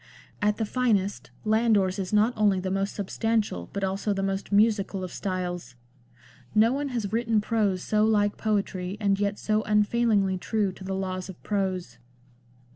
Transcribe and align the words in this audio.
At 0.41 0.57
the 0.57 0.65
finest 0.65 1.29
Landor's 1.45 1.99
is 1.99 2.11
not 2.11 2.33
only 2.35 2.59
the 2.59 2.71
most 2.71 2.95
substantial 2.95 3.69
but 3.71 3.83
also 3.83 4.13
the 4.13 4.23
most 4.23 4.51
musical 4.51 5.03
of 5.03 5.13
styles. 5.13 5.75
No 6.55 6.73
one 6.73 6.87
has 6.89 7.13
written 7.13 7.39
prose 7.39 7.57
LANDOR. 7.59 7.77
xxi 7.77 7.87
so 7.87 8.05
like 8.05 8.35
poetry 8.35 8.97
and 8.99 9.19
yet 9.19 9.37
so 9.37 9.61
unfailingly 9.61 10.39
true 10.39 10.71
to 10.71 10.83
the 10.83 10.95
laws 10.95 11.29
of 11.29 11.39
prose. 11.43 11.99